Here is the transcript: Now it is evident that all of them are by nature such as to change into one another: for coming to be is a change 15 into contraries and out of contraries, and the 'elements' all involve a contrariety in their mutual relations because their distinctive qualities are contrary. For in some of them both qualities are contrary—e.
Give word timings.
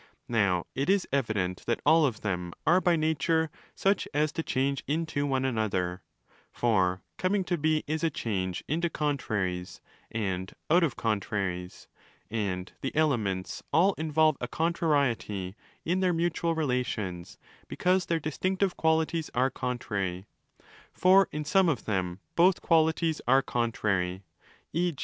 Now 0.27 0.65
it 0.73 0.89
is 0.89 1.07
evident 1.11 1.63
that 1.67 1.79
all 1.85 2.07
of 2.07 2.21
them 2.21 2.53
are 2.65 2.81
by 2.81 2.95
nature 2.95 3.51
such 3.75 4.07
as 4.15 4.31
to 4.31 4.41
change 4.41 4.83
into 4.87 5.27
one 5.27 5.45
another: 5.45 6.01
for 6.51 7.03
coming 7.19 7.43
to 7.43 7.55
be 7.55 7.83
is 7.85 8.03
a 8.03 8.09
change 8.09 8.61
15 8.61 8.73
into 8.73 8.89
contraries 8.89 9.79
and 10.09 10.51
out 10.71 10.81
of 10.81 10.95
contraries, 10.95 11.87
and 12.31 12.71
the 12.81 12.95
'elements' 12.95 13.61
all 13.71 13.93
involve 13.93 14.37
a 14.41 14.47
contrariety 14.47 15.55
in 15.85 15.99
their 15.99 16.13
mutual 16.13 16.55
relations 16.55 17.37
because 17.67 18.07
their 18.07 18.19
distinctive 18.19 18.75
qualities 18.75 19.29
are 19.35 19.51
contrary. 19.51 20.25
For 20.91 21.29
in 21.31 21.45
some 21.45 21.69
of 21.69 21.85
them 21.85 22.21
both 22.35 22.59
qualities 22.63 23.21
are 23.27 23.43
contrary—e. 23.43 24.95